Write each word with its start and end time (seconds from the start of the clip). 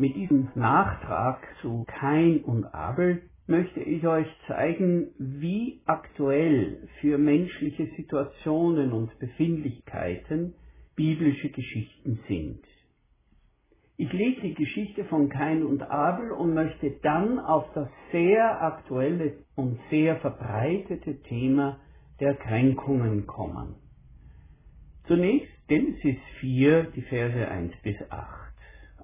Mit 0.00 0.16
diesem 0.16 0.48
Nachtrag 0.54 1.46
zu 1.60 1.84
Kain 1.86 2.40
und 2.40 2.64
Abel 2.64 3.20
möchte 3.46 3.80
ich 3.80 4.06
euch 4.06 4.26
zeigen, 4.46 5.08
wie 5.18 5.82
aktuell 5.84 6.88
für 7.02 7.18
menschliche 7.18 7.86
Situationen 7.98 8.92
und 8.92 9.18
Befindlichkeiten 9.18 10.54
biblische 10.96 11.50
Geschichten 11.50 12.18
sind. 12.28 12.64
Ich 13.98 14.10
lese 14.10 14.40
die 14.40 14.54
Geschichte 14.54 15.04
von 15.04 15.28
Kain 15.28 15.66
und 15.66 15.82
Abel 15.82 16.30
und 16.30 16.54
möchte 16.54 16.92
dann 17.02 17.38
auf 17.38 17.70
das 17.74 17.90
sehr 18.10 18.62
aktuelle 18.62 19.34
und 19.54 19.78
sehr 19.90 20.16
verbreitete 20.16 21.20
Thema 21.24 21.78
der 22.20 22.36
Kränkungen 22.36 23.26
kommen. 23.26 23.74
Zunächst 25.06 25.52
Genesis 25.68 26.16
4, 26.40 26.84
die 26.84 27.02
Verse 27.02 27.48
1 27.48 27.74
bis 27.82 27.96
8 28.08 28.49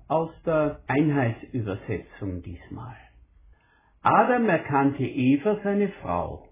aus 0.09 0.31
der 0.45 0.81
Einheitsübersetzung 0.87 2.43
diesmal. 2.43 2.97
Adam 4.03 4.49
erkannte 4.49 5.05
Eva 5.05 5.59
seine 5.65 5.89
Frau. 6.01 6.49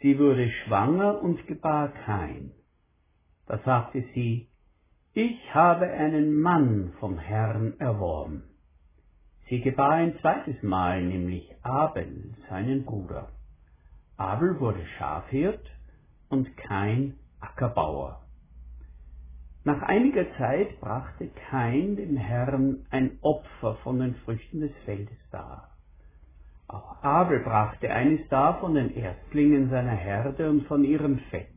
Sie 0.00 0.18
wurde 0.18 0.48
schwanger 0.50 1.22
und 1.22 1.46
gebar 1.46 1.88
kein. 2.04 2.52
Da 3.46 3.58
sagte 3.64 4.04
sie, 4.14 4.48
ich 5.14 5.54
habe 5.54 5.86
einen 5.86 6.40
Mann 6.40 6.92
vom 7.00 7.18
Herrn 7.18 7.74
erworben. 7.80 8.44
Sie 9.48 9.60
gebar 9.60 9.92
ein 9.92 10.18
zweites 10.20 10.62
Mal, 10.62 11.02
nämlich 11.02 11.48
Abel, 11.62 12.34
seinen 12.48 12.84
Bruder. 12.84 13.30
Abel 14.16 14.60
wurde 14.60 14.84
Schafhirt 14.98 15.64
und 16.28 16.56
kein 16.56 17.14
Ackerbauer. 17.40 18.25
Nach 19.66 19.82
einiger 19.82 20.24
Zeit 20.36 20.78
brachte 20.80 21.28
Kain 21.50 21.96
dem 21.96 22.16
Herrn 22.16 22.86
ein 22.90 23.18
Opfer 23.20 23.74
von 23.82 23.98
den 23.98 24.14
Früchten 24.24 24.60
des 24.60 24.70
Feldes 24.84 25.18
dar. 25.32 25.72
Auch 26.68 27.02
Abel 27.02 27.40
brachte 27.40 27.90
eines 27.90 28.20
dar 28.28 28.60
von 28.60 28.74
den 28.74 28.94
Erstlingen 28.94 29.68
seiner 29.68 29.96
Herde 29.96 30.50
und 30.50 30.68
von 30.68 30.84
ihrem 30.84 31.18
Fett. 31.30 31.48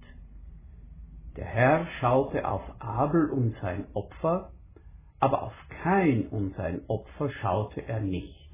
Der 1.37 1.45
Herr 1.45 1.85
schaute 1.99 2.47
auf 2.47 2.63
Abel 2.79 3.29
und 3.29 3.55
sein 3.61 3.85
Opfer, 3.93 4.53
aber 5.19 5.43
auf 5.43 5.53
Kain 5.83 6.29
und 6.29 6.55
sein 6.55 6.81
Opfer 6.87 7.29
schaute 7.29 7.87
er 7.87 7.99
nicht. 7.99 8.49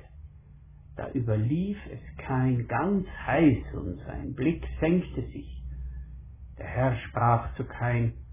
Da 0.98 1.10
überlief 1.14 1.78
es 1.90 2.18
Kain 2.18 2.68
ganz 2.68 3.08
heiß 3.26 3.74
und 3.74 4.02
sein 4.06 4.36
Blick 4.36 4.68
senkte 4.82 5.22
sich. 5.28 5.64
Der 6.58 6.68
Herr 6.68 6.98
sprach 7.08 7.56
zu 7.56 7.64
Kain, 7.64 8.25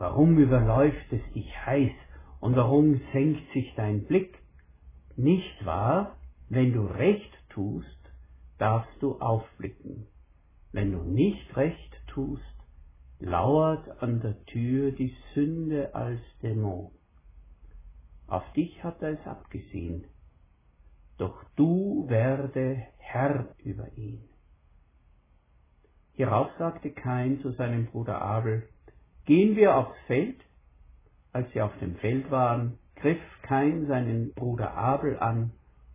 Warum 0.00 0.38
überläuft 0.38 1.12
es 1.12 1.20
dich 1.34 1.46
heiß 1.66 1.92
und 2.40 2.56
warum 2.56 3.02
senkt 3.12 3.52
sich 3.52 3.70
dein 3.76 4.06
Blick? 4.06 4.38
Nicht 5.14 5.66
wahr, 5.66 6.16
wenn 6.48 6.72
du 6.72 6.86
recht 6.86 7.30
tust, 7.50 8.00
darfst 8.56 9.02
du 9.02 9.20
aufblicken. 9.20 10.06
Wenn 10.72 10.92
du 10.92 11.02
nicht 11.02 11.54
recht 11.54 11.94
tust, 12.06 12.42
lauert 13.18 14.02
an 14.02 14.22
der 14.22 14.42
Tür 14.46 14.92
die 14.92 15.14
Sünde 15.34 15.94
als 15.94 16.20
Dämon. 16.42 16.92
Auf 18.26 18.50
dich 18.54 18.82
hat 18.82 19.02
er 19.02 19.20
es 19.20 19.26
abgesehen, 19.26 20.04
doch 21.18 21.44
du 21.56 22.08
werde 22.08 22.86
Herr 22.96 23.54
über 23.58 23.92
ihn. 23.98 24.22
Hierauf 26.14 26.48
sagte 26.58 26.90
Kain 26.90 27.42
zu 27.42 27.52
seinem 27.52 27.84
Bruder 27.84 28.22
Abel, 28.22 28.66
Gehen 29.30 29.54
wir 29.54 29.76
aufs 29.76 29.96
Feld. 30.08 30.40
Als 31.32 31.48
sie 31.52 31.60
auf 31.60 31.70
dem 31.78 31.94
Feld 31.98 32.32
waren, 32.32 32.80
griff 32.96 33.20
Kain 33.42 33.86
seinen 33.86 34.34
Bruder 34.34 34.74
Abel 34.74 35.20
an 35.20 35.52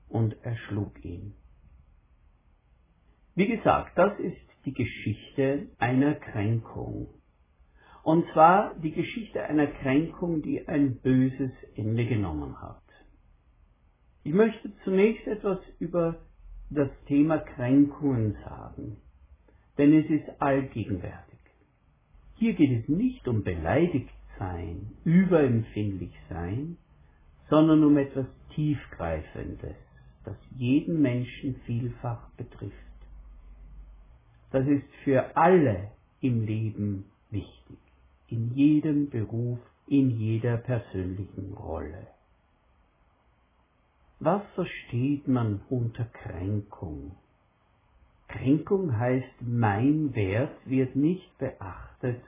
und 0.08 0.42
erschlug 0.46 1.04
ihn. 1.04 1.34
Wie 3.36 3.48
gesagt, 3.48 3.98
das 3.98 4.18
ist 4.20 4.38
die 4.64 4.74
Geschichte 4.74 5.68
einer 5.80 6.16
Kränkung. 6.16 7.10
Und 8.04 8.26
zwar 8.32 8.74
die 8.76 8.94
Geschichte 8.94 9.44
einer 9.44 9.68
Kränkung, 9.68 10.42
die 10.42 10.66
ein 10.70 11.02
böses 11.02 11.52
Ende 11.76 12.06
genommen 12.06 12.62
hat. 12.62 12.84
Ich 14.24 14.34
möchte 14.34 14.72
zunächst 14.86 15.28
etwas 15.28 15.60
über 15.80 16.22
das 16.70 16.90
Thema 17.08 17.40
Kränkungen 17.40 18.38
sagen, 18.46 18.96
denn 19.78 19.94
es 19.94 20.10
ist 20.10 20.42
allgegenwärtig. 20.42 21.35
Hier 22.38 22.54
geht 22.54 22.84
es 22.84 22.90
nicht 22.90 23.28
um 23.28 23.44
beleidigt 23.44 24.14
sein, 24.38 24.92
überempfindlich 25.06 26.14
sein, 26.30 26.78
sondern 27.50 27.84
um 27.84 27.98
etwas 27.98 28.26
Tiefgreifendes, 28.54 29.76
das 30.26 30.36
jeden 30.58 31.02
Menschen 31.02 31.56
vielfach 31.66 32.30
betrifft. 32.32 32.74
Das 34.52 34.68
ist 34.68 34.88
für 35.04 35.36
alle 35.36 35.92
im 36.22 36.46
Leben 36.46 37.06
wichtig, 37.30 37.78
in 38.30 38.54
jedem 38.54 39.10
Beruf, 39.10 39.60
in 39.88 40.20
jeder 40.20 40.58
persönlichen 40.58 41.54
Rolle. 41.54 42.08
Was 44.20 44.42
versteht 44.56 45.28
man 45.28 45.62
unter 45.70 46.06
Kränkung? 46.06 47.16
Kränkung 48.38 48.98
heißt, 48.98 49.42
mein 49.42 50.14
Wert 50.14 50.56
wird 50.66 50.96
nicht 50.96 51.38
beachtet, 51.38 52.22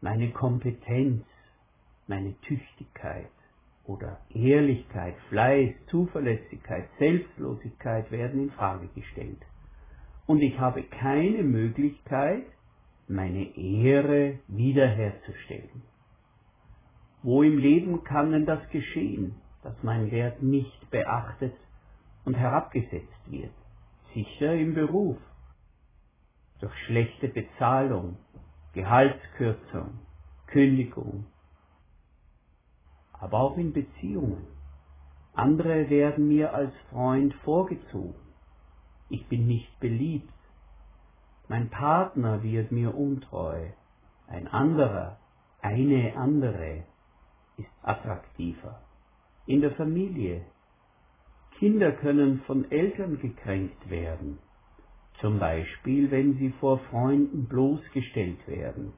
meine 0.00 0.30
Kompetenz, 0.30 1.24
meine 2.06 2.34
Tüchtigkeit 2.42 3.30
oder 3.84 4.20
Ehrlichkeit, 4.30 5.14
Fleiß, 5.28 5.74
Zuverlässigkeit, 5.88 6.88
Selbstlosigkeit 6.98 8.10
werden 8.10 8.44
in 8.44 8.50
Frage 8.50 8.88
gestellt. 8.94 9.42
Und 10.26 10.42
ich 10.42 10.58
habe 10.58 10.82
keine 10.82 11.42
Möglichkeit, 11.42 12.44
meine 13.08 13.56
Ehre 13.56 14.40
wiederherzustellen. 14.48 15.82
Wo 17.22 17.42
im 17.42 17.58
Leben 17.58 18.04
kann 18.04 18.32
denn 18.32 18.46
das 18.46 18.68
geschehen, 18.70 19.36
dass 19.62 19.74
mein 19.82 20.10
Wert 20.10 20.42
nicht 20.42 20.90
beachtet 20.90 21.54
und 22.24 22.34
herabgesetzt 22.34 23.30
wird? 23.30 23.52
Sicher 24.12 24.54
im 24.54 24.74
Beruf, 24.74 25.16
durch 26.60 26.74
schlechte 26.86 27.28
Bezahlung, 27.28 28.16
Gehaltskürzung, 28.72 29.98
Kündigung, 30.46 31.26
aber 33.12 33.40
auch 33.40 33.56
in 33.56 33.72
Beziehungen. 33.72 34.46
Andere 35.34 35.90
werden 35.90 36.28
mir 36.28 36.54
als 36.54 36.72
Freund 36.90 37.34
vorgezogen. 37.44 38.14
Ich 39.08 39.26
bin 39.28 39.46
nicht 39.46 39.78
beliebt. 39.80 40.32
Mein 41.48 41.68
Partner 41.70 42.42
wird 42.42 42.72
mir 42.72 42.94
untreu. 42.94 43.68
Ein 44.26 44.48
anderer, 44.48 45.18
eine 45.60 46.16
andere 46.16 46.84
ist 47.56 47.68
attraktiver. 47.82 48.80
In 49.46 49.60
der 49.60 49.72
Familie. 49.72 50.44
Kinder 51.58 51.92
können 51.92 52.42
von 52.46 52.70
Eltern 52.70 53.18
gekränkt 53.20 53.88
werden. 53.88 54.38
Zum 55.20 55.38
Beispiel, 55.38 56.10
wenn 56.10 56.34
sie 56.34 56.50
vor 56.60 56.78
Freunden 56.90 57.46
bloßgestellt 57.46 58.46
werden. 58.46 58.92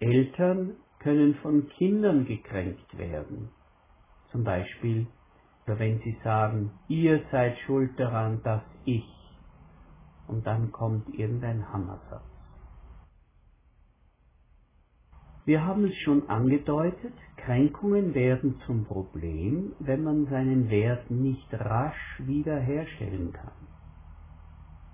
Eltern 0.00 0.76
können 0.98 1.36
von 1.36 1.68
Kindern 1.78 2.24
gekränkt 2.24 2.98
werden. 2.98 3.50
Zum 4.32 4.42
Beispiel, 4.42 5.06
wenn 5.66 6.00
sie 6.00 6.18
sagen, 6.24 6.72
ihr 6.88 7.22
seid 7.30 7.56
schuld 7.66 7.98
daran, 7.98 8.42
dass 8.42 8.62
ich. 8.84 9.06
Und 10.26 10.46
dann 10.46 10.72
kommt 10.72 11.14
irgendein 11.14 11.72
Hammersatz. 11.72 12.24
Wir 15.44 15.64
haben 15.66 15.84
es 15.84 15.96
schon 16.04 16.28
angedeutet, 16.28 17.14
Kränkungen 17.36 18.14
werden 18.14 18.60
zum 18.66 18.84
Problem, 18.84 19.72
wenn 19.80 20.04
man 20.04 20.26
seinen 20.26 20.70
Wert 20.70 21.10
nicht 21.10 21.52
rasch 21.52 22.20
wiederherstellen 22.20 23.32
kann. 23.32 23.61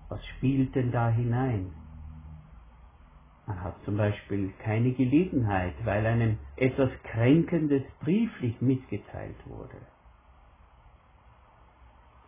Was 0.09 0.25
spielt 0.27 0.75
denn 0.75 0.91
da 0.91 1.09
hinein? 1.11 1.73
Man 3.47 3.63
hat 3.63 3.83
zum 3.85 3.97
Beispiel 3.97 4.53
keine 4.63 4.93
Gelegenheit, 4.93 5.75
weil 5.85 6.05
einem 6.07 6.39
etwas 6.57 6.91
Kränkendes 7.05 7.83
brieflich 8.01 8.61
mitgeteilt 8.61 9.37
wurde. 9.47 9.77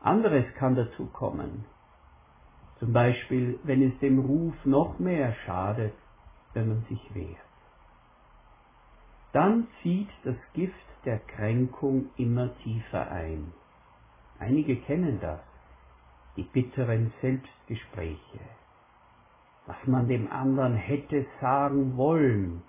Anderes 0.02 0.46
kann 0.54 0.76
dazu 0.76 1.06
kommen. 1.06 1.66
Zum 2.78 2.94
Beispiel, 2.94 3.58
wenn 3.64 3.82
es 3.82 3.98
dem 3.98 4.18
Ruf 4.18 4.54
noch 4.64 4.98
mehr 4.98 5.34
schadet, 5.44 5.92
wenn 6.54 6.68
man 6.68 6.82
sich 6.88 7.14
wehrt. 7.14 7.36
Dann 9.32 9.68
zieht 9.82 10.08
das 10.24 10.36
Gift 10.54 10.74
der 11.04 11.18
Kränkung 11.18 12.08
immer 12.16 12.56
tiefer 12.58 13.10
ein. 13.10 13.52
Einige 14.38 14.76
kennen 14.76 15.20
das 15.20 15.40
die 16.36 16.44
bitteren 16.44 17.12
Selbstgespräche, 17.20 18.40
was 19.66 19.76
man 19.86 20.08
dem 20.08 20.30
anderen 20.30 20.74
hätte 20.74 21.26
sagen 21.40 21.96
wollen 21.96 22.62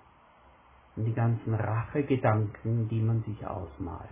und 0.96 1.04
die 1.04 1.14
ganzen 1.14 1.54
Rachegedanken, 1.54 2.88
die 2.88 3.00
man 3.00 3.22
sich 3.22 3.46
ausmalt. 3.46 4.08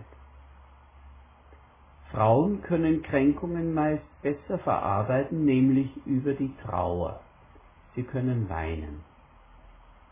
Frauen 2.11 2.61
können 2.63 3.03
Kränkungen 3.03 3.73
meist 3.73 4.03
besser 4.21 4.57
verarbeiten, 4.59 5.45
nämlich 5.45 5.89
über 6.05 6.33
die 6.33 6.53
Trauer. 6.63 7.21
Sie 7.95 8.03
können 8.03 8.49
weinen. 8.49 9.01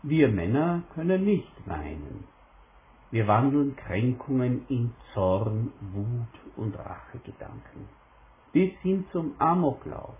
Wir 0.02 0.28
Männer 0.28 0.82
können 0.94 1.24
nicht 1.24 1.52
weinen. 1.66 2.24
Wir 3.10 3.26
wandeln 3.26 3.76
Kränkungen 3.76 4.64
in 4.68 4.94
Zorn, 5.12 5.72
Wut 5.92 6.56
und 6.56 6.78
Rachegedanken 6.78 7.99
bis 8.52 8.72
hin 8.82 9.04
zum 9.12 9.34
Amoklauf. 9.38 10.16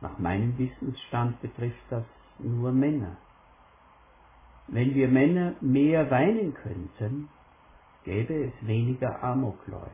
Nach 0.00 0.18
meinem 0.18 0.56
Wissensstand 0.58 1.40
betrifft 1.42 1.84
das 1.90 2.04
nur 2.38 2.72
Männer. 2.72 3.16
Wenn 4.68 4.94
wir 4.94 5.08
Männer 5.08 5.54
mehr 5.60 6.10
weinen 6.10 6.54
könnten, 6.54 7.28
gäbe 8.04 8.44
es 8.44 8.66
weniger 8.66 9.22
Amokläufe. 9.22 9.90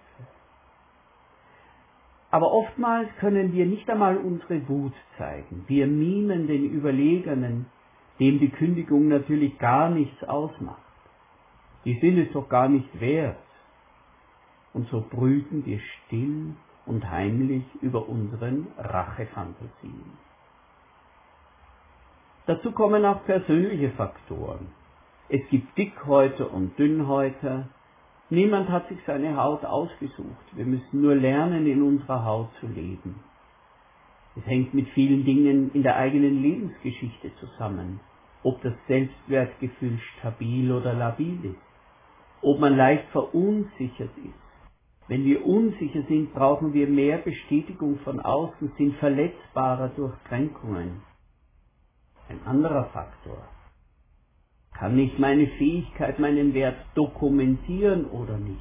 Aber 2.31 2.53
oftmals 2.53 3.09
können 3.19 3.53
wir 3.53 3.67
nicht 3.67 3.89
einmal 3.89 4.17
unsere 4.19 4.69
Wut 4.69 4.93
zeigen. 5.17 5.65
Wir 5.69 5.87
mimen 5.87 6.47
den 6.47 6.71
Überlegenen, 6.71 7.67
dem 8.21 8.39
die 8.39 8.51
Kündigung 8.51 9.09
natürlich 9.09 9.59
gar 9.59 9.91
nichts 9.91 10.23
ausmacht. 10.25 10.83
Die 11.85 11.99
sind 12.01 12.19
es 12.19 12.33
doch 12.33 12.49
gar 12.49 12.69
nicht 12.69 13.01
wert. 13.01 13.39
Und 14.73 14.89
so 14.89 15.01
brüten 15.09 15.65
wir 15.65 15.81
still 15.81 16.55
und 16.87 17.11
heimlich 17.11 17.65
über 17.83 18.09
unseren 18.09 18.69
Rachefantasien. 18.79 20.13
Dazu 22.47 22.71
kommen 22.71 23.05
auch 23.05 23.25
persönliche 23.25 23.91
Faktoren. 23.91 24.69
Es 25.29 25.41
gibt 25.51 25.77
Dickhäuter 25.77 26.53
und 26.53 26.79
Dünnhäuter. 26.79 27.69
Niemand 28.31 28.69
hat 28.69 28.89
sich 28.89 28.99
seine 29.05 29.37
Haut 29.37 29.65
ausgesucht. 29.65 30.47
Wir 30.53 30.65
müssen 30.65 31.03
nur 31.03 31.17
lernen, 31.17 31.67
in 31.67 31.83
unserer 31.83 32.25
Haut 32.25 32.51
zu 32.61 32.69
leben. 32.69 33.17
Es 34.37 34.47
hängt 34.47 34.75
mit 34.75 34.89
vielen 34.91 35.25
Dingen 35.25 35.73
in 35.73 35.83
der 35.83 35.97
eigenen 35.97 36.41
Lebensgeschichte 36.41 37.33
zusammen. 37.41 37.99
Ob 38.45 38.63
das 38.63 38.75
Selbstwertgefühl 38.87 39.99
stabil 40.19 40.71
oder 40.71 40.95
labil 40.95 41.45
ist. 41.45 42.43
Ob 42.43 42.61
man 42.61 42.77
leicht 42.77 43.09
verunsichert 43.09 44.17
ist 44.19 44.46
wenn 45.09 45.25
wir 45.25 45.47
unsicher 45.47 46.03
sind, 46.09 46.35
brauchen 46.35 46.73
wir 46.73 46.89
mehr 46.89 47.19
Bestätigung 47.19 47.99
von 48.01 48.21
außen, 48.21 48.73
sind 48.77 48.97
verletzbarer 48.97 49.89
durch 49.91 50.15
Kränkungen. 50.25 51.03
Ein 52.29 52.41
anderer 52.45 52.87
Faktor. 52.87 53.49
Kann 54.75 54.99
ich 54.99 55.19
meine 55.19 55.47
Fähigkeit, 55.47 56.19
meinen 56.19 56.55
Wert 56.55 56.77
dokumentieren 56.95 58.07
oder 58.07 58.37
nicht? 58.37 58.61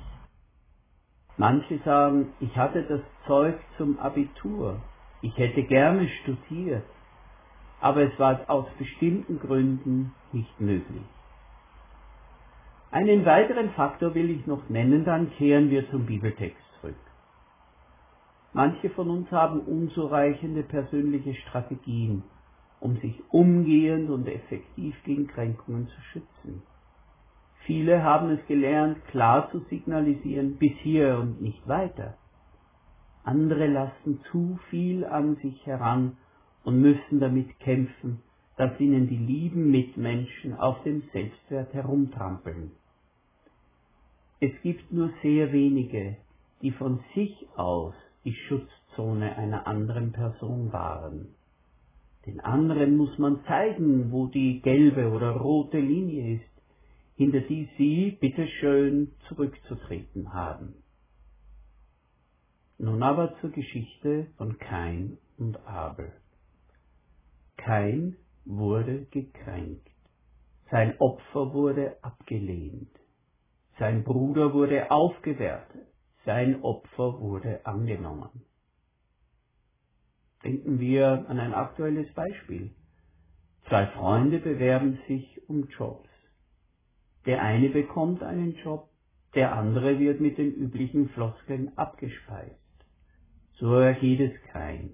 Manche 1.37 1.79
sagen, 1.79 2.33
ich 2.39 2.55
hatte 2.55 2.83
das 2.83 3.01
Zeug 3.27 3.55
zum 3.77 3.99
Abitur, 3.99 4.81
ich 5.21 5.35
hätte 5.37 5.63
gerne 5.63 6.07
studiert, 6.21 6.85
aber 7.81 8.03
es 8.03 8.17
war 8.19 8.49
aus 8.49 8.67
bestimmten 8.77 9.39
Gründen 9.39 10.13
nicht 10.31 10.61
möglich. 10.61 11.03
Einen 12.95 13.25
weiteren 13.25 13.71
Faktor 13.71 14.15
will 14.15 14.29
ich 14.29 14.47
noch 14.47 14.69
nennen, 14.69 15.03
dann 15.03 15.29
kehren 15.31 15.69
wir 15.69 15.85
zum 15.91 16.05
Bibeltext 16.05 16.63
zurück. 16.79 16.95
Manche 18.53 18.89
von 18.89 19.09
uns 19.09 19.29
haben 19.31 19.59
unzureichende 19.59 20.63
persönliche 20.63 21.33
Strategien, 21.33 22.23
um 22.79 22.95
sich 23.01 23.21
umgehend 23.31 24.09
und 24.09 24.29
effektiv 24.29 24.95
gegen 25.03 25.27
Kränkungen 25.27 25.89
zu 25.89 26.01
schützen. 26.13 26.61
Viele 27.65 28.01
haben 28.01 28.29
es 28.29 28.47
gelernt, 28.47 29.05
klar 29.07 29.51
zu 29.51 29.59
signalisieren, 29.69 30.55
bis 30.55 30.71
hier 30.77 31.19
und 31.19 31.41
nicht 31.41 31.67
weiter. 31.67 32.15
Andere 33.25 33.67
lassen 33.67 34.21
zu 34.31 34.57
viel 34.69 35.03
an 35.03 35.35
sich 35.41 35.65
heran 35.65 36.15
und 36.63 36.79
müssen 36.79 37.19
damit 37.19 37.59
kämpfen, 37.59 38.21
dass 38.55 38.79
ihnen 38.79 39.09
die 39.09 39.17
lieben 39.17 39.69
Mitmenschen 39.69 40.53
auf 40.53 40.81
dem 40.83 41.03
Selbstwert 41.11 41.73
herumtrampeln. 41.73 42.71
Es 44.45 44.61
gibt 44.61 44.91
nur 44.91 45.09
sehr 45.23 45.51
wenige, 45.53 46.17
die 46.61 46.69
von 46.69 46.99
sich 47.15 47.47
aus 47.55 47.95
die 48.25 48.35
Schutzzone 48.35 49.35
einer 49.37 49.65
anderen 49.65 50.11
Person 50.11 50.71
wahren. 50.71 51.29
Den 52.27 52.39
anderen 52.41 52.95
muss 52.95 53.17
man 53.17 53.43
zeigen, 53.45 54.11
wo 54.11 54.27
die 54.27 54.61
gelbe 54.61 55.09
oder 55.09 55.31
rote 55.31 55.79
Linie 55.79 56.35
ist, 56.35 56.63
hinter 57.15 57.39
die 57.41 57.67
sie 57.79 58.17
bitteschön 58.21 59.13
zurückzutreten 59.27 60.31
haben. 60.31 60.75
Nun 62.77 63.01
aber 63.01 63.35
zur 63.41 63.49
Geschichte 63.49 64.27
von 64.37 64.59
Kain 64.59 65.17
und 65.39 65.57
Abel. 65.65 66.11
Kain 67.57 68.15
wurde 68.45 69.07
gekränkt. 69.09 69.89
Sein 70.69 70.99
Opfer 70.99 71.51
wurde 71.51 71.97
abgelehnt. 72.03 72.91
Sein 73.77 74.03
Bruder 74.03 74.53
wurde 74.53 74.89
aufgewertet, 74.89 75.87
sein 76.23 76.61
Opfer 76.61 77.19
wurde 77.19 77.65
angenommen. 77.65 78.45
Denken 80.43 80.79
wir 80.79 81.25
an 81.27 81.39
ein 81.39 81.53
aktuelles 81.53 82.13
Beispiel. 82.13 82.73
Zwei 83.67 83.87
Freunde 83.87 84.39
bewerben 84.39 84.99
sich 85.07 85.41
um 85.49 85.67
Jobs. 85.67 86.09
Der 87.25 87.41
eine 87.41 87.69
bekommt 87.69 88.23
einen 88.23 88.55
Job, 88.57 88.89
der 89.33 89.53
andere 89.53 89.99
wird 89.99 90.21
mit 90.21 90.37
den 90.37 90.53
üblichen 90.53 91.09
Floskeln 91.09 91.77
abgespeist. 91.77 92.55
So 93.53 93.73
ergeht 93.73 94.19
es 94.19 94.51
kein. 94.51 94.91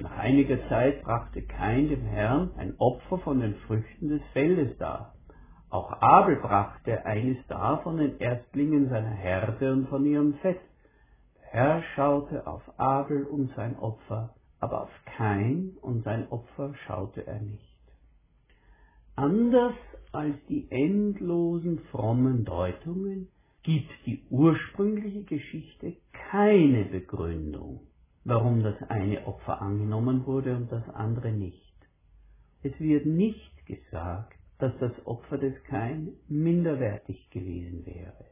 Nach 0.00 0.16
einiger 0.18 0.68
Zeit 0.68 1.02
brachte 1.02 1.42
kein 1.42 1.88
dem 1.88 2.02
Herrn 2.02 2.52
ein 2.56 2.76
Opfer 2.78 3.18
von 3.18 3.40
den 3.40 3.54
Früchten 3.66 4.08
des 4.08 4.22
Feldes 4.32 4.76
dar. 4.78 5.14
Auch 5.70 6.02
Abel 6.02 6.36
brachte 6.36 7.06
eines 7.06 7.38
dar 7.46 7.82
von 7.82 7.96
den 7.98 8.18
Erstlingen 8.18 8.88
seiner 8.88 9.10
Herde 9.14 9.72
und 9.72 9.88
von 9.88 10.04
ihrem 10.04 10.34
Fett. 10.34 10.60
Der 11.36 11.48
Herr 11.52 11.82
schaute 11.94 12.46
auf 12.46 12.62
Abel 12.78 13.24
und 13.24 13.54
sein 13.54 13.78
Opfer, 13.78 14.34
aber 14.58 14.82
auf 14.82 14.90
Kain 15.16 15.76
und 15.80 16.02
sein 16.02 16.28
Opfer 16.30 16.74
schaute 16.86 17.24
er 17.24 17.40
nicht. 17.40 17.78
Anders 19.14 19.74
als 20.12 20.34
die 20.48 20.66
endlosen 20.70 21.78
frommen 21.92 22.44
Deutungen 22.44 23.28
gibt 23.62 23.90
die 24.06 24.24
ursprüngliche 24.30 25.22
Geschichte 25.22 25.96
keine 26.30 26.84
Begründung, 26.86 27.80
warum 28.24 28.62
das 28.64 28.76
eine 28.88 29.24
Opfer 29.26 29.62
angenommen 29.62 30.26
wurde 30.26 30.56
und 30.56 30.72
das 30.72 30.88
andere 30.88 31.30
nicht. 31.30 31.60
Es 32.62 32.78
wird 32.80 33.06
nicht 33.06 33.66
gesagt, 33.66 34.39
dass 34.60 34.76
das 34.78 34.92
Opfer 35.06 35.38
des 35.38 35.54
Kain 35.64 36.14
minderwertig 36.28 37.30
gewesen 37.30 37.84
wäre. 37.86 38.26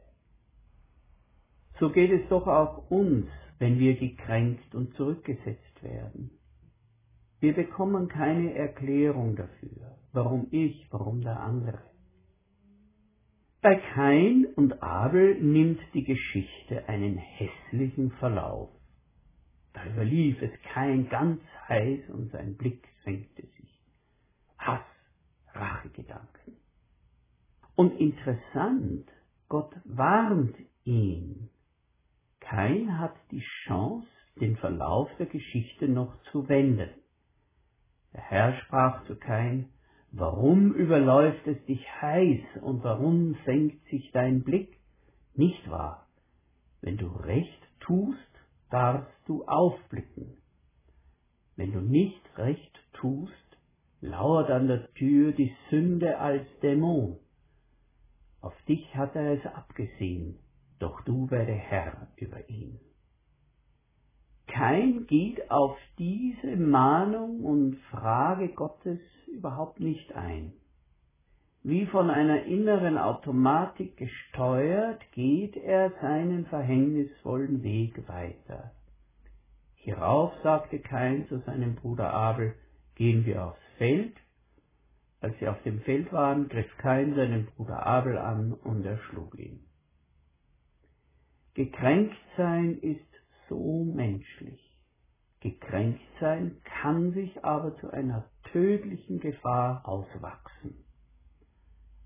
So 1.79 1.89
geht 1.89 2.11
es 2.11 2.27
doch 2.29 2.47
auch 2.47 2.89
uns, 2.91 3.27
wenn 3.57 3.79
wir 3.79 3.95
gekränkt 3.95 4.75
und 4.75 4.93
zurückgesetzt 4.95 5.83
werden. 5.83 6.31
Wir 7.39 7.53
bekommen 7.53 8.09
keine 8.09 8.53
Erklärung 8.53 9.35
dafür, 9.35 9.97
warum 10.11 10.47
ich, 10.51 10.87
warum 10.91 11.21
der 11.21 11.39
andere. 11.39 11.79
Bei 13.61 13.75
Kain 13.93 14.45
und 14.55 14.81
Abel 14.83 15.41
nimmt 15.41 15.81
die 15.93 16.03
Geschichte 16.03 16.87
einen 16.87 17.17
hässlichen 17.17 18.11
Verlauf. 18.11 18.69
Da 19.73 19.85
überlief 19.85 20.41
es 20.41 20.51
Kain 20.73 21.09
ganz 21.09 21.41
heiß 21.67 22.09
und 22.09 22.31
sein 22.31 22.55
Blick 22.55 22.85
senkte 23.03 23.41
sich. 23.41 23.81
Hass, 24.57 24.81
Rachegedanken. 25.53 26.57
Und 27.75 27.99
interessant, 27.99 29.09
Gott 29.47 29.73
warnt 29.85 30.55
ihn. 30.83 31.49
Kein 32.39 32.99
hat 32.99 33.15
die 33.31 33.43
Chance, 33.65 34.07
den 34.39 34.57
Verlauf 34.57 35.09
der 35.17 35.27
Geschichte 35.27 35.87
noch 35.87 36.13
zu 36.31 36.47
wenden. 36.49 36.89
Der 38.13 38.21
Herr 38.21 38.53
sprach 38.61 39.05
zu 39.05 39.15
Kain, 39.15 39.69
Warum 40.11 40.73
überläuft 40.73 41.45
es 41.45 41.63
dich 41.65 41.85
heiß 42.01 42.61
und 42.61 42.83
warum 42.83 43.37
senkt 43.45 43.87
sich 43.89 44.11
dein 44.11 44.43
Blick? 44.43 44.79
Nicht 45.35 45.69
wahr? 45.69 46.07
Wenn 46.81 46.97
du 46.97 47.07
recht 47.07 47.67
tust, 47.79 48.17
darfst 48.71 49.13
du 49.27 49.45
aufblicken. 49.45 50.37
Wenn 51.55 51.73
du 51.73 51.81
nicht 51.81 52.21
recht 52.37 52.79
tust, 52.93 53.48
lauert 54.01 54.49
an 54.49 54.67
der 54.67 54.91
Tür 54.93 55.31
die 55.31 55.53
Sünde 55.69 56.17
als 56.17 56.45
Dämon. 56.61 57.17
Auf 58.41 58.53
dich 58.67 58.95
hat 58.95 59.15
er 59.15 59.33
es 59.33 59.45
abgesehen, 59.45 60.39
doch 60.79 61.01
du 61.01 61.29
werde 61.29 61.53
Herr 61.53 62.07
über 62.15 62.49
ihn. 62.49 62.79
Kein 64.47 65.05
geht 65.05 65.51
auf 65.51 65.77
diese 65.97 66.55
Mahnung 66.55 67.43
und 67.43 67.77
Frage 67.91 68.49
Gottes 68.49 68.99
überhaupt 69.27 69.79
nicht 69.79 70.13
ein. 70.15 70.53
Wie 71.61 71.85
von 71.85 72.09
einer 72.09 72.43
inneren 72.43 72.97
Automatik 72.97 73.97
gesteuert, 73.97 75.01
geht 75.11 75.57
er 75.57 75.91
seinen 76.01 76.45
verhängnisvollen 76.45 77.61
Weg 77.63 78.07
weiter. 78.07 78.71
Hierauf 79.75 80.33
sagte 80.41 80.79
Kain 80.79 81.27
zu 81.27 81.39
seinem 81.39 81.75
Bruder 81.75 82.13
Abel, 82.13 82.55
gehen 82.95 83.25
wir 83.25 83.45
aufs 83.45 83.68
Feld. 83.79 84.15
Als 85.21 85.37
sie 85.39 85.47
auf 85.47 85.61
dem 85.63 85.81
Feld 85.81 86.13
waren, 86.13 86.47
griff 86.49 86.69
Kain 86.77 87.15
seinen 87.15 87.47
Bruder 87.47 87.85
Abel 87.85 88.17
an 88.17 88.53
und 88.53 88.85
erschlug 88.85 89.39
ihn. 89.39 89.65
Gekränkt 91.55 92.15
sein 92.37 92.77
ist 92.77 93.01
so 93.49 93.83
menschlich. 93.83 94.61
Gekränkt 95.39 96.01
sein 96.19 96.57
kann 96.63 97.13
sich 97.13 97.43
aber 97.43 97.75
zu 97.77 97.89
einer 97.89 98.29
tödlichen 98.51 99.19
Gefahr 99.19 99.87
auswachsen. 99.87 100.85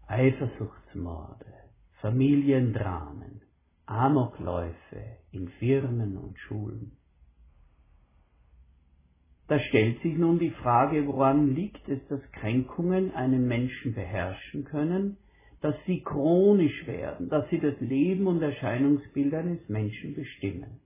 Eifersuchtsmorde, 0.07 1.53
Familiendramen, 2.01 3.41
Amokläufe 3.87 5.17
in 5.31 5.49
Firmen 5.59 6.17
und 6.17 6.37
Schulen. 6.37 6.97
Da 9.47 9.59
stellt 9.59 10.01
sich 10.01 10.17
nun 10.17 10.39
die 10.39 10.51
Frage, 10.51 11.05
woran 11.05 11.53
liegt 11.53 11.87
es, 11.89 11.99
dass 12.07 12.21
Kränkungen 12.31 13.13
einen 13.13 13.47
Menschen 13.47 13.93
beherrschen 13.93 14.63
können, 14.63 15.17
dass 15.61 15.75
sie 15.85 16.01
chronisch 16.01 16.87
werden, 16.87 17.29
dass 17.29 17.49
sie 17.49 17.59
das 17.59 17.79
Leben 17.79 18.27
und 18.27 18.41
Erscheinungsbild 18.41 19.33
eines 19.33 19.67
Menschen 19.69 20.15
bestimmen. 20.15 20.79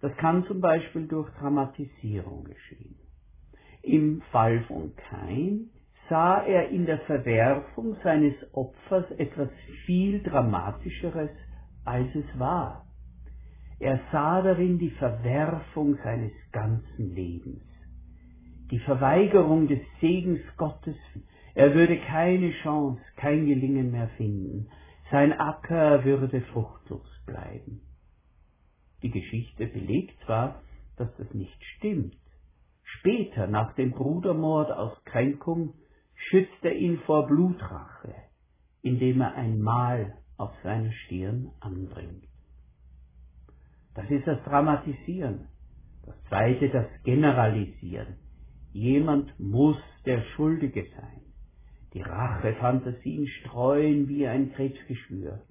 Das 0.00 0.14
kann 0.16 0.44
zum 0.46 0.60
Beispiel 0.60 1.06
durch 1.06 1.30
Dramatisierung 1.38 2.44
geschehen. 2.44 2.96
Im 3.82 4.20
Fall 4.32 4.64
von 4.64 4.94
Kain 4.96 5.70
sah 6.08 6.42
er 6.44 6.68
in 6.68 6.86
der 6.86 6.98
Verwerfung 7.00 7.96
seines 8.02 8.34
Opfers 8.52 9.10
etwas 9.12 9.48
viel 9.86 10.22
Dramatischeres, 10.22 11.30
als 11.84 12.14
es 12.14 12.38
war. 12.38 12.86
Er 13.82 13.98
sah 14.12 14.40
darin 14.42 14.78
die 14.78 14.92
Verwerfung 14.92 15.98
seines 16.04 16.30
ganzen 16.52 17.16
Lebens, 17.16 17.64
die 18.70 18.78
Verweigerung 18.78 19.66
des 19.66 19.80
Segens 20.00 20.40
Gottes. 20.56 20.94
Er 21.56 21.74
würde 21.74 21.98
keine 21.98 22.52
Chance, 22.62 23.02
kein 23.16 23.44
Gelingen 23.44 23.90
mehr 23.90 24.06
finden. 24.16 24.68
Sein 25.10 25.32
Acker 25.32 26.04
würde 26.04 26.42
fruchtlos 26.52 27.08
bleiben. 27.26 27.80
Die 29.02 29.10
Geschichte 29.10 29.66
belegt 29.66 30.14
zwar, 30.26 30.62
dass 30.96 31.08
das 31.16 31.34
nicht 31.34 31.64
stimmt. 31.76 32.16
Später, 32.84 33.48
nach 33.48 33.74
dem 33.74 33.90
Brudermord 33.90 34.70
aus 34.70 34.96
Kränkung, 35.06 35.74
schützt 36.14 36.62
er 36.62 36.76
ihn 36.76 37.00
vor 37.00 37.26
Blutrache, 37.26 38.14
indem 38.80 39.22
er 39.22 39.34
ein 39.34 39.60
Mal 39.60 40.18
auf 40.36 40.52
seiner 40.62 40.92
Stirn 40.92 41.50
anbringt. 41.58 42.31
Das 43.94 44.10
ist 44.10 44.26
das 44.26 44.42
Dramatisieren. 44.44 45.48
Das 46.04 46.14
zweite, 46.28 46.68
das 46.70 46.86
Generalisieren. 47.04 48.16
Jemand 48.72 49.38
muss 49.38 49.76
der 50.06 50.22
Schuldige 50.34 50.86
sein. 50.96 51.20
Die 51.92 52.00
Rachefantasien 52.00 53.26
streuen 53.26 54.08
wie 54.08 54.26
ein 54.26 54.52
Krebsgeschwür. 54.52 55.42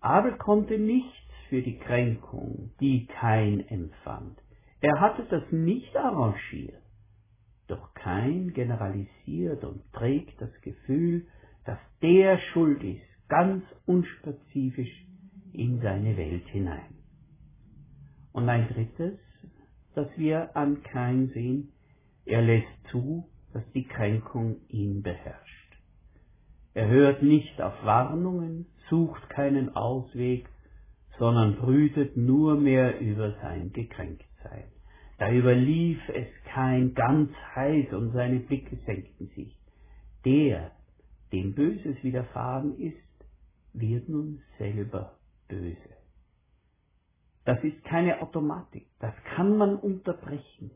Abel 0.00 0.36
konnte 0.36 0.78
nichts 0.78 1.16
für 1.48 1.62
die 1.62 1.78
Kränkung, 1.78 2.72
die 2.80 3.06
kein 3.06 3.60
empfand. 3.68 4.38
Er 4.80 5.00
hatte 5.00 5.24
das 5.30 5.42
nicht 5.52 5.96
arrangiert. 5.96 6.82
Doch 7.68 7.94
kein 7.94 8.52
generalisiert 8.52 9.62
und 9.62 9.82
trägt 9.92 10.40
das 10.40 10.52
Gefühl, 10.62 11.26
dass 11.64 11.78
der 12.02 12.38
schuld 12.52 12.82
ist, 12.82 13.28
ganz 13.28 13.62
unspezifisch 13.86 15.06
in 15.52 15.80
seine 15.80 16.16
Welt 16.16 16.48
hinein. 16.48 16.99
Und 18.32 18.48
ein 18.48 18.68
drittes, 18.68 19.18
das 19.94 20.08
wir 20.16 20.56
an 20.56 20.82
Kain 20.82 21.28
sehen, 21.34 21.72
er 22.24 22.42
lässt 22.42 22.88
zu, 22.90 23.28
dass 23.52 23.62
die 23.72 23.84
Kränkung 23.84 24.56
ihn 24.68 25.02
beherrscht. 25.02 25.76
Er 26.74 26.88
hört 26.88 27.22
nicht 27.22 27.60
auf 27.60 27.74
Warnungen, 27.84 28.66
sucht 28.88 29.28
keinen 29.30 29.74
Ausweg, 29.74 30.48
sondern 31.18 31.56
brütet 31.56 32.16
nur 32.16 32.56
mehr 32.56 33.00
über 33.00 33.32
sein 33.42 33.72
Gekränktsein. 33.72 34.64
Da 35.18 35.30
überlief 35.30 36.00
es 36.08 36.28
kein 36.44 36.94
ganz 36.94 37.30
heiß 37.54 37.92
und 37.92 38.12
seine 38.12 38.40
Blicke 38.40 38.76
senkten 38.86 39.28
sich. 39.34 39.54
Der, 40.24 40.70
dem 41.32 41.54
Böses 41.54 42.02
widerfahren 42.02 42.78
ist, 42.78 42.96
wird 43.74 44.08
nun 44.08 44.40
selber 44.58 45.18
böse. 45.48 45.99
Das 47.44 47.62
ist 47.64 47.82
keine 47.84 48.20
Automatik, 48.20 48.86
das 48.98 49.14
kann 49.34 49.56
man 49.56 49.76
unterbrechen. 49.76 50.70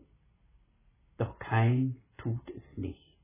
Doch 1.18 1.38
kein 1.38 1.96
tut 2.16 2.50
es 2.50 2.78
nicht. 2.78 3.18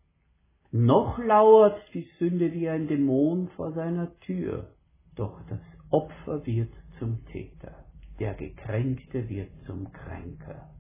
Noch 0.73 1.18
lauert 1.18 1.80
die 1.94 2.09
Sünde 2.18 2.52
wie 2.52 2.68
ein 2.68 2.87
Dämon 2.87 3.49
vor 3.56 3.73
seiner 3.73 4.16
Tür, 4.20 4.68
doch 5.16 5.40
das 5.49 5.61
Opfer 5.90 6.47
wird 6.47 6.73
zum 6.99 7.25
Täter, 7.26 7.75
der 8.20 8.35
Gekränkte 8.35 9.28
wird 9.28 9.50
zum 9.66 9.90
Kränker. 9.92 10.70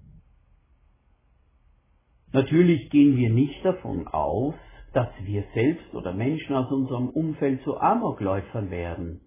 Natürlich 2.32 2.90
gehen 2.90 3.16
wir 3.16 3.30
nicht 3.30 3.64
davon 3.64 4.06
aus, 4.06 4.54
dass 4.92 5.08
wir 5.22 5.44
selbst 5.54 5.92
oder 5.94 6.12
Menschen 6.12 6.54
aus 6.54 6.70
unserem 6.70 7.08
Umfeld 7.08 7.62
zu 7.62 7.76
Amokläufern 7.76 8.70
werden. 8.70 9.20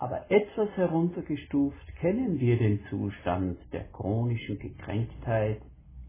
Aber 0.00 0.30
etwas 0.30 0.70
heruntergestuft 0.76 1.94
kennen 2.00 2.40
wir 2.40 2.56
den 2.56 2.80
Zustand 2.88 3.58
der 3.70 3.84
chronischen 3.84 4.58
Gekränktheit, 4.58 5.60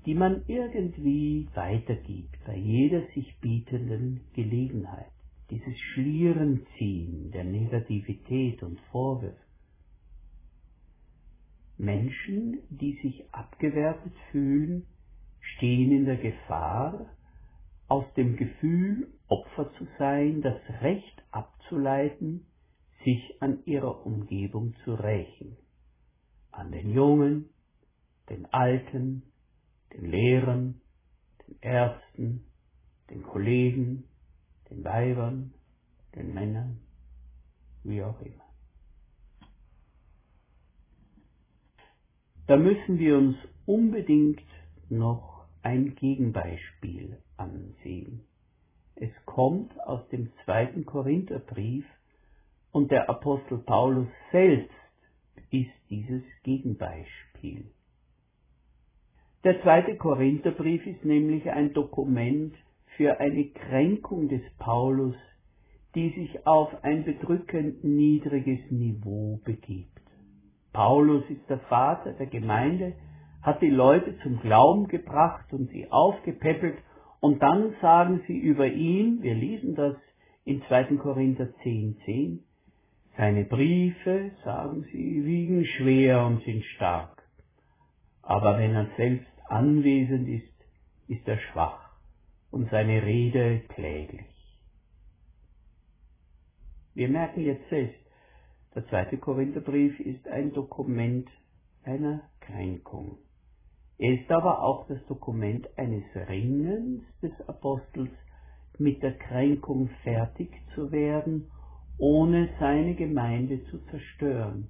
die 0.06 0.16
man 0.16 0.46
irgendwie 0.48 1.50
weitergibt 1.54 2.38
bei 2.46 2.56
jeder 2.56 3.02
sich 3.14 3.38
bietenden 3.42 4.22
Gelegenheit. 4.34 5.12
Dieses 5.50 5.78
Schlierenziehen 5.78 7.32
der 7.32 7.44
Negativität 7.44 8.64
und 8.64 8.80
Vorwürfe. 8.94 9.36
Menschen, 11.78 12.60
die 12.70 12.98
sich 13.04 13.26
abgewertet 13.34 14.14
fühlen, 14.32 14.86
stehen 15.42 15.92
in 15.92 16.06
der 16.06 16.16
Gefahr, 16.16 17.08
aus 17.90 18.06
dem 18.16 18.38
Gefühl, 18.38 19.10
Opfer 19.28 19.70
zu 19.78 19.86
sein, 20.00 20.42
das 20.42 20.62
Recht 20.82 21.24
abzuleiten, 21.32 22.46
sich 23.04 23.42
an 23.42 23.64
ihrer 23.66 24.06
Umgebung 24.06 24.76
zu 24.84 24.94
rächen. 24.94 25.58
An 26.52 26.72
den 26.72 26.90
Jungen, 26.92 27.50
den 28.30 28.46
Alten, 28.54 29.24
den 29.94 30.06
Lehrern, 30.10 30.82
den 31.48 31.58
Ärzten, 31.62 32.46
den 33.10 33.24
Kollegen, 33.24 34.06
den 34.70 34.84
Weibern, 34.84 35.54
den 36.16 36.34
Männern, 36.34 36.80
wie 37.84 38.04
auch 38.04 38.20
immer. 38.22 38.46
Da 42.48 42.58
müssen 42.58 43.00
wir 43.00 43.18
uns 43.18 43.38
unbedingt 43.66 44.44
noch 44.90 45.46
ein 45.62 45.96
Gegenbeispiel 45.96 47.18
ansehen. 47.38 48.26
Es 48.96 49.12
kommt 49.26 49.80
aus 49.82 50.08
dem 50.10 50.32
zweiten 50.44 50.86
Korintherbrief 50.86 51.86
und 52.72 52.92
der 52.92 53.10
Apostel 53.10 53.60
Paulus 53.60 54.08
selbst 54.32 54.70
ist 55.50 55.72
dieses 55.90 56.24
Gegenbeispiel. 56.44 57.66
Der 59.44 59.62
zweite 59.62 59.98
Korintherbrief 59.98 60.86
ist 60.86 61.04
nämlich 61.04 61.50
ein 61.50 61.74
Dokument 61.74 62.56
für 62.96 63.20
eine 63.20 63.46
Kränkung 63.46 64.30
des 64.30 64.42
Paulus, 64.60 65.16
die 65.96 66.10
sich 66.12 66.46
auf 66.46 66.84
ein 66.84 67.04
bedrückend 67.04 67.84
niedriges 67.84 68.60
Niveau 68.70 69.40
begibt. 69.44 70.00
Paulus 70.72 71.24
ist 71.30 71.50
der 71.50 71.60
Vater 71.60 72.14
der 72.14 72.28
Gemeinde, 72.28 72.94
hat 73.42 73.62
die 73.62 73.70
Leute 73.70 74.18
zum 74.20 74.40
Glauben 74.40 74.88
gebracht 74.88 75.52
und 75.52 75.70
sie 75.72 75.92
aufgepäppelt 75.92 76.78
und 77.20 77.42
dann 77.42 77.74
sagen 77.82 78.22
sie 78.28 78.38
über 78.38 78.68
ihn, 78.68 79.22
wir 79.22 79.36
lesen 79.36 79.76
das 79.76 79.96
in 80.46 80.62
2. 80.68 80.96
Korinther 80.98 81.54
10, 81.64 81.98
10, 82.06 82.44
seine 83.18 83.46
Briefe, 83.46 84.32
sagen 84.44 84.84
sie, 84.92 85.26
wiegen 85.26 85.66
schwer 85.66 86.26
und 86.26 86.44
sind 86.44 86.64
stark. 86.76 87.24
Aber 88.22 88.58
wenn 88.58 88.74
er 88.74 88.88
selbst 88.98 89.32
anwesend 89.48 90.28
ist, 90.28 90.52
ist 91.08 91.28
er 91.28 91.38
schwach 91.38 91.92
und 92.52 92.70
seine 92.70 93.04
Rede 93.04 93.62
kläglich. 93.70 94.26
Wir 96.94 97.10
merken 97.10 97.42
jetzt 97.42 97.68
selbst, 97.70 98.00
der 98.76 98.88
zweite 98.88 99.18
Korintherbrief 99.18 100.00
ist 100.00 100.28
ein 100.28 100.54
Dokument 100.54 101.30
einer 101.84 102.22
Kränkung. 102.40 103.18
Er 103.98 104.14
ist 104.14 104.32
aber 104.32 104.64
auch 104.64 104.88
das 104.88 105.06
Dokument 105.08 105.68
eines 105.78 106.04
Ringens 106.28 107.04
des 107.22 107.32
Apostels, 107.48 108.12
mit 108.78 109.04
der 109.04 109.18
Kränkung 109.18 109.90
fertig 110.04 110.50
zu 110.74 110.92
werden, 110.92 111.52
ohne 112.02 112.50
seine 112.60 112.96
Gemeinde 112.96 113.64
zu 113.66 113.78
zerstören. 113.92 114.70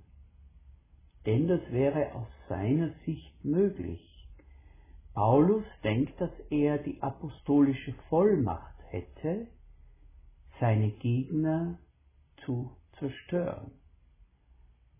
Denn 1.25 1.47
das 1.47 1.61
wäre 1.71 2.13
aus 2.13 2.27
seiner 2.49 2.91
Sicht 3.05 3.45
möglich. 3.45 4.01
Paulus 5.13 5.63
denkt, 5.81 6.19
dass 6.19 6.31
er 6.49 6.77
die 6.79 7.01
apostolische 7.01 7.93
Vollmacht 8.09 8.75
hätte, 8.89 9.47
seine 10.59 10.91
Gegner 10.91 11.79
zu 12.43 12.75
zerstören. 12.99 13.71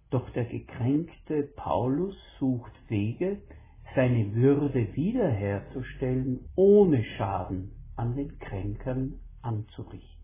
Doch 0.10 0.30
der 0.30 0.46
gekränkte 0.46 1.44
Paulus 1.44 2.16
sucht 2.40 2.72
Wege, 2.88 3.42
seine 3.94 4.34
Würde 4.36 4.96
wiederherzustellen, 4.96 6.48
ohne 6.56 7.04
Schaden 7.18 7.72
an 7.98 8.16
den 8.16 8.40
Kränkern 8.40 9.20
anzurichten. 9.42 10.21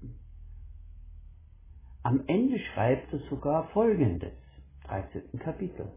Am 2.07 2.23
Ende 2.27 2.57
schreibt 2.57 3.11
er 3.11 3.19
sogar 3.29 3.67
Folgendes, 3.73 4.31
13. 4.85 5.39
Kapitel. 5.39 5.89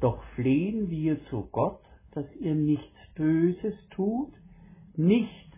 Doch 0.00 0.22
flehen 0.36 0.88
wir 0.88 1.18
zu 1.24 1.48
Gott, 1.50 1.80
dass 2.12 2.26
ihr 2.36 2.54
nichts 2.54 2.96
Böses 3.16 3.74
tut, 3.90 4.32
nicht 4.94 5.50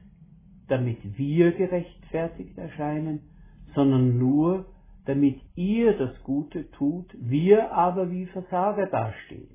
damit 0.69 1.19
wir 1.19 1.53
gerechtfertigt 1.53 2.57
erscheinen, 2.57 3.29
sondern 3.75 4.17
nur 4.17 4.65
damit 5.05 5.39
ihr 5.55 5.99
das 5.99 6.19
Gute 6.23 6.71
tut, 6.71 7.15
wir 7.19 7.71
aber 7.71 8.11
wie 8.11 8.25
Versager 8.25 8.87
dastehen. 8.87 9.51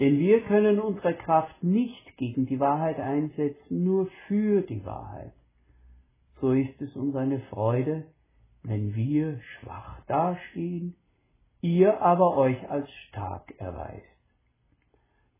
Denn 0.00 0.18
wir 0.18 0.40
können 0.44 0.80
unsere 0.80 1.12
Kraft 1.12 1.62
nicht 1.62 2.16
gegen 2.16 2.46
die 2.46 2.58
Wahrheit 2.58 2.98
einsetzen, 2.98 3.84
nur 3.84 4.08
für 4.28 4.62
die 4.62 4.82
Wahrheit. 4.86 5.34
So 6.40 6.52
ist 6.52 6.80
es 6.80 6.96
uns 6.96 7.14
eine 7.16 7.40
Freude, 7.50 8.06
wenn 8.68 8.94
wir 8.94 9.40
schwach 9.40 10.00
dastehen, 10.06 10.94
ihr 11.60 12.00
aber 12.00 12.36
euch 12.36 12.70
als 12.70 12.90
stark 13.08 13.52
erweist. 13.58 14.04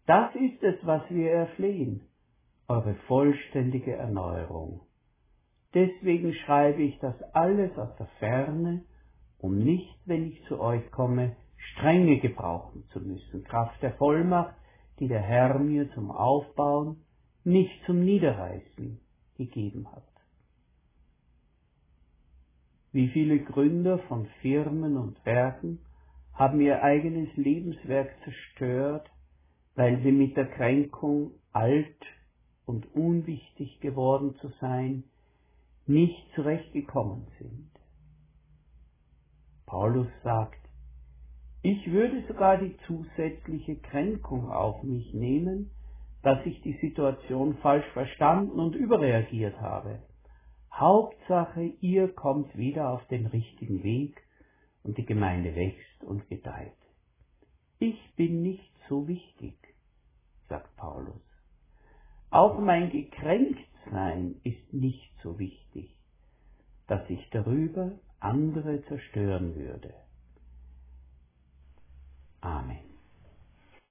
Das 0.07 0.35
ist 0.35 0.63
es, 0.63 0.77
was 0.87 1.03
wir 1.11 1.31
erflehen, 1.31 2.01
eure 2.67 2.95
vollständige 3.07 3.93
Erneuerung. 3.93 4.81
Deswegen 5.75 6.33
schreibe 6.33 6.83
ich 6.83 6.99
das 7.01 7.15
alles 7.35 7.77
aus 7.77 7.95
der 7.99 8.07
Ferne, 8.19 8.85
um 9.39 9.59
nicht, 9.59 10.01
wenn 10.07 10.27
ich 10.27 10.43
zu 10.47 10.59
euch 10.61 10.91
komme, 10.91 11.37
strenge 11.75 12.19
gebrauchen 12.21 12.85
zu 12.93 13.01
müssen, 13.01 13.45
Kraft 13.45 13.83
der 13.83 13.93
Vollmacht, 13.95 14.55
die 14.99 15.09
der 15.09 15.21
Herr 15.21 15.59
mir 15.59 15.91
zum 15.93 16.11
Aufbauen, 16.11 17.05
nicht 17.45 17.85
zum 17.85 18.01
Niederreißen 18.05 18.99
gegeben 19.37 19.87
hat. 19.93 20.08
Wie 22.99 23.07
viele 23.11 23.39
Gründer 23.39 24.01
von 24.09 24.27
Firmen 24.43 24.97
und 24.97 25.25
Werken 25.25 25.79
haben 26.35 26.61
ihr 26.61 26.83
eigenes 26.83 27.29
Lebenswerk 27.37 28.11
zerstört, 28.25 29.09
weil 29.77 30.03
sie 30.03 30.11
mit 30.11 30.37
der 30.37 30.47
Kränkung 30.47 31.31
alt 31.53 32.05
und 32.67 32.93
unwichtig 32.97 33.79
geworden 33.79 34.35
zu 34.41 34.49
sein, 34.61 35.05
nicht 35.87 36.21
zurechtgekommen 36.35 37.29
sind. 37.39 37.71
Paulus 39.65 40.09
sagt, 40.25 40.59
ich 41.63 41.93
würde 41.93 42.25
sogar 42.27 42.59
die 42.59 42.77
zusätzliche 42.89 43.77
Kränkung 43.77 44.51
auf 44.51 44.83
mich 44.83 45.15
nehmen, 45.15 45.71
dass 46.25 46.45
ich 46.45 46.61
die 46.63 46.77
Situation 46.81 47.59
falsch 47.59 47.87
verstanden 47.93 48.59
und 48.59 48.75
überreagiert 48.75 49.61
habe. 49.61 50.01
Hauptsache, 50.79 51.73
ihr 51.81 52.09
kommt 52.09 52.57
wieder 52.57 52.91
auf 52.91 53.05
den 53.09 53.27
richtigen 53.27 53.83
Weg 53.83 54.23
und 54.85 54.97
die 54.97 55.05
Gemeinde 55.05 55.57
wächst 55.57 56.05
und 56.05 56.29
gedeiht. 56.29 56.73
Ich 57.81 57.99
bin 58.15 58.43
nicht 58.43 58.73
so 58.89 59.09
wichtig, 59.09 59.55
sagt 60.49 60.77
Paulus. 60.77 61.21
Auch 62.31 62.61
mein 62.61 62.91
Gekränktsein 62.91 64.37
ist 64.45 64.73
nicht 64.73 65.11
so 65.23 65.39
wichtig, 65.39 65.97
dass 66.87 67.09
ich 67.11 67.29
darüber 67.31 67.93
andere 68.21 68.85
zerstören 68.87 69.57
würde. 69.57 69.95
Amen. 72.41 72.88